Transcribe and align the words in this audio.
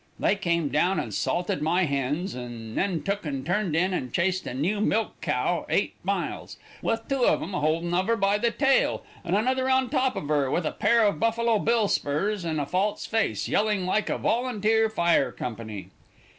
They 0.19 0.35
come 0.35 0.69
down 0.69 0.99
and 0.99 1.13
salted 1.13 1.61
my 1.61 1.85
hens, 1.85 2.33
and 2.33 2.75
then 2.75 3.03
took 3.03 3.23
and 3.23 3.45
turned 3.45 3.75
in 3.75 3.93
and 3.93 4.11
chased 4.11 4.47
a 4.47 4.53
new 4.55 4.81
milch 4.81 5.11
cow 5.21 5.63
eight 5.69 5.93
miles, 6.03 6.57
with 6.81 7.07
two 7.07 7.23
of 7.27 7.39
'em 7.39 7.53
holdin' 7.53 7.93
of 7.93 8.07
her 8.07 8.15
by 8.15 8.39
the 8.39 8.49
tail, 8.49 9.03
and 9.23 9.35
another 9.35 9.69
on 9.69 9.91
top 9.91 10.15
of 10.15 10.27
her 10.29 10.49
with 10.49 10.65
a 10.65 10.71
pair 10.71 11.05
of 11.05 11.19
Buffalo 11.19 11.59
Bill 11.59 11.87
spurs 11.87 12.43
and 12.43 12.59
a 12.59 12.65
false 12.65 13.05
face, 13.05 13.47
yelling 13.47 13.85
like 13.85 14.09
a 14.09 14.17
volunteer 14.17 14.89
fire 14.89 15.31
company. 15.31 15.89